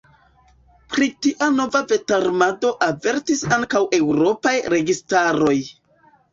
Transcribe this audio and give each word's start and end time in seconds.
Pri 0.93 1.09
tia 1.25 1.49
nova 1.57 1.81
vetarmado 1.91 2.73
avertis 2.89 3.45
ankaŭ 3.61 3.85
eŭropaj 4.01 4.57
registaroj. 4.79 5.57